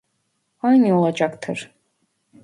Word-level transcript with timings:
Aynı 0.61 0.95
olacaktır 0.99 1.75